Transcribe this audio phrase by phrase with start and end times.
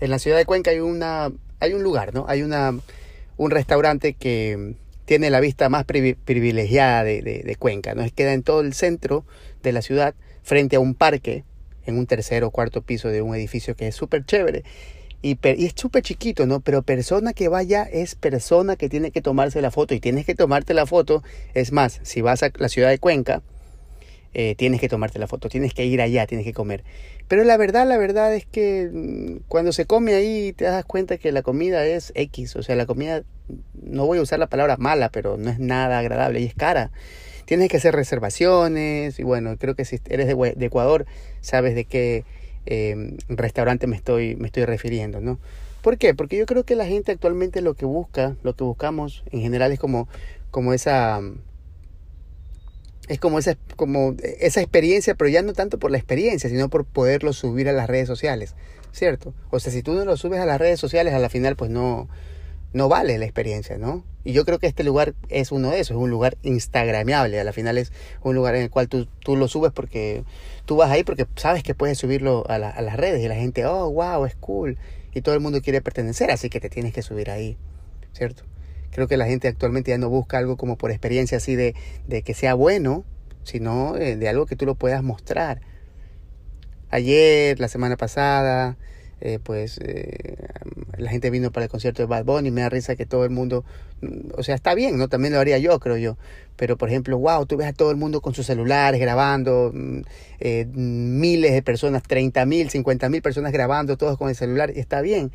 [0.00, 2.26] en la ciudad de Cuenca hay una hay un lugar, ¿no?
[2.28, 2.78] Hay una
[3.36, 4.74] un restaurante que
[5.04, 8.04] tiene la vista más privilegiada de, Cuenca, ¿no?
[8.14, 9.24] Queda en todo el centro
[9.62, 11.44] de la ciudad, frente a un parque,
[11.86, 14.64] en un tercer o cuarto piso de un edificio que es súper chévere.
[15.20, 16.60] Y, y, es súper chiquito, ¿no?
[16.60, 20.34] Pero persona que vaya es persona que tiene que tomarse la foto y tienes que
[20.34, 21.22] tomarte la foto.
[21.54, 23.42] Es más, si vas a la ciudad de Cuenca,
[24.34, 26.82] eh, tienes que tomarte la foto, tienes que ir allá, tienes que comer.
[27.28, 31.18] Pero la verdad, la verdad es que mm, cuando se come ahí te das cuenta
[31.18, 33.22] que la comida es X, o sea, la comida,
[33.80, 36.90] no voy a usar la palabra mala, pero no es nada agradable y es cara.
[37.44, 41.06] Tienes que hacer reservaciones y bueno, creo que si eres de, Ecuador
[41.40, 42.24] sabes de qué
[42.66, 45.38] em, restaurante me estoy, me estoy refiriendo, ¿no?
[45.82, 46.14] ¿Por qué?
[46.14, 49.70] Porque yo creo que la gente actualmente lo que busca, lo que buscamos en general
[49.70, 50.08] es como,
[50.50, 51.20] como esa
[53.08, 56.84] es como esa, como esa experiencia, pero ya no tanto por la experiencia, sino por
[56.84, 58.54] poderlo subir a las redes sociales,
[58.92, 59.34] ¿cierto?
[59.50, 61.70] O sea, si tú no lo subes a las redes sociales, a la final pues
[61.70, 62.08] no,
[62.72, 64.04] no vale la experiencia, ¿no?
[64.24, 67.44] Y yo creo que este lugar es uno de esos, es un lugar instagramiable, a
[67.44, 70.24] la final es un lugar en el cual tú, tú lo subes porque
[70.64, 73.66] tú vas ahí porque sabes que puedes subirlo a, a las redes y la gente,
[73.66, 74.78] oh, wow, es cool,
[75.12, 77.58] y todo el mundo quiere pertenecer, así que te tienes que subir ahí,
[78.12, 78.44] ¿cierto?
[78.94, 81.74] Creo que la gente actualmente ya no busca algo como por experiencia así de,
[82.06, 83.04] de que sea bueno,
[83.42, 85.60] sino eh, de algo que tú lo puedas mostrar.
[86.90, 88.76] Ayer, la semana pasada,
[89.20, 90.36] eh, pues eh,
[90.96, 93.30] la gente vino para el concierto de Bad Bunny me da risa que todo el
[93.30, 93.64] mundo,
[94.36, 95.08] o sea, está bien, ¿no?
[95.08, 96.16] También lo haría yo, creo yo.
[96.54, 100.02] Pero, por ejemplo, wow, tú ves a todo el mundo con sus celulares grabando, mm,
[100.76, 105.00] miles de personas, 30 mil, 50 mil personas grabando, todos con el celular, y está
[105.00, 105.32] bien.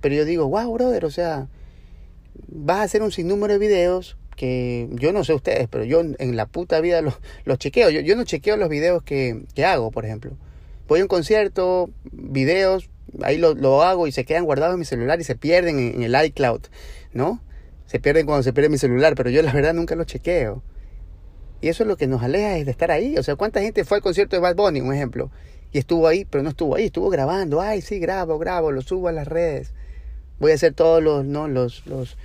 [0.00, 1.48] Pero yo digo, wow, brother, o sea,
[2.48, 6.36] vas a hacer un sinnúmero de videos que yo no sé ustedes, pero yo en
[6.36, 7.90] la puta vida los, chequeo.
[7.90, 10.36] Yo, yo no chequeo los videos que, que, hago, por ejemplo.
[10.88, 12.90] Voy a un concierto, videos,
[13.22, 16.02] ahí lo, lo, hago y se quedan guardados en mi celular y se pierden en,
[16.02, 16.62] el iCloud,
[17.12, 17.40] ¿no?
[17.86, 20.62] Se pierden cuando se pierde mi celular, pero yo la verdad nunca los chequeo.
[21.60, 23.16] Y eso es lo que nos aleja es de estar ahí.
[23.16, 25.30] O sea, ¿cuánta gente fue al concierto de Bad Bunny, un ejemplo?
[25.72, 27.60] Y estuvo ahí, pero no estuvo ahí, estuvo grabando.
[27.60, 29.72] Ay, sí, grabo, grabo, lo subo a las redes
[30.38, 31.48] voy a hacer todos los, ¿no?
[31.48, 32.16] Los, los,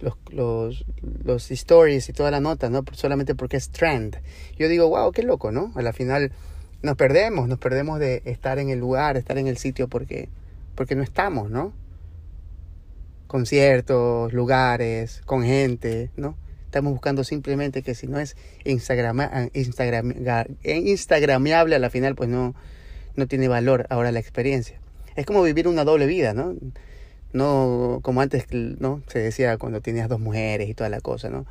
[0.00, 0.84] los,
[1.24, 2.84] los, stories y toda la nota, ¿no?
[2.92, 4.18] Solamente porque es trend.
[4.56, 5.72] Yo digo, wow, qué loco, ¿no?
[5.74, 6.32] A la final
[6.82, 10.28] nos perdemos, nos perdemos de estar en el lugar, estar en el sitio porque,
[10.74, 11.72] porque no estamos, ¿no?
[13.26, 16.36] Conciertos, lugares, con gente, ¿no?
[16.64, 20.14] Estamos buscando simplemente que si no es Instagram, Instagram,
[20.62, 22.54] Instagramiable a la final, pues no,
[23.16, 24.78] no tiene valor ahora la experiencia.
[25.16, 26.54] Es como vivir una doble vida, ¿no?
[27.32, 31.46] No como antes no se decía cuando tenías dos mujeres y toda la cosa no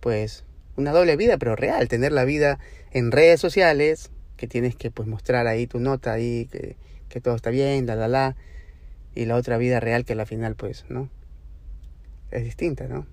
[0.00, 0.44] pues
[0.76, 2.58] una doble vida pero real tener la vida
[2.92, 6.76] en redes sociales que tienes que pues mostrar ahí tu nota ahí que,
[7.08, 8.36] que todo está bien la la la
[9.14, 11.08] y la otra vida real que a la final pues no
[12.30, 13.06] es distinta no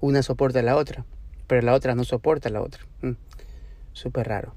[0.00, 1.04] una soporta la otra
[1.48, 2.84] pero la otra no soporta la otra.
[3.02, 3.16] Mm.
[3.92, 4.54] súper raro.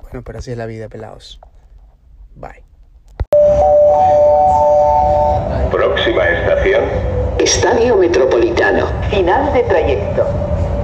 [0.00, 1.40] Bueno pero así es la vida pelados.
[2.34, 2.75] Bye
[6.66, 6.84] estación.
[7.38, 8.86] Estadio Metropolitano.
[9.10, 10.24] Final de trayecto.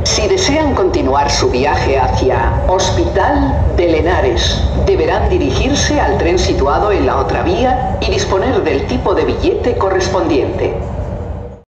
[0.04, 7.06] Si desean continuar su viaje hacia Hospital de Lenares, deberán dirigirse al tren situado en
[7.06, 10.75] la otra vía y disponer del tipo de billete correspondiente.